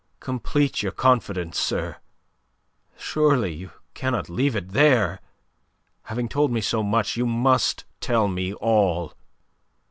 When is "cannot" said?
3.93-4.29